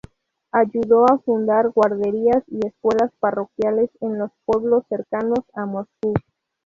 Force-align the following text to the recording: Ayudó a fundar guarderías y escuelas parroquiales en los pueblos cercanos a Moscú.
Ayudó 0.51 1.05
a 1.05 1.19
fundar 1.19 1.69
guarderías 1.69 2.43
y 2.47 2.65
escuelas 2.65 3.11
parroquiales 3.19 3.91
en 3.99 4.17
los 4.17 4.31
pueblos 4.45 4.83
cercanos 4.89 5.41
a 5.53 5.67
Moscú. 5.67 6.15